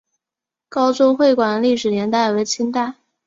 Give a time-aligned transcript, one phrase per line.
[0.67, 2.95] 高州会馆的历史年代为清代。